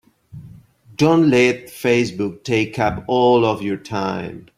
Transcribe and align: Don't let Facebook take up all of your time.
Don't 0.95 1.29
let 1.29 1.67
Facebook 1.67 2.41
take 2.43 2.79
up 2.79 3.03
all 3.07 3.45
of 3.45 3.61
your 3.61 3.77
time. 3.77 4.47